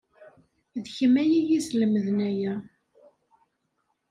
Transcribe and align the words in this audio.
D 0.83 0.85
kemm 0.95 1.15
ay 1.21 1.31
iyi-yeslemden 1.39 2.17
aya. 2.29 2.53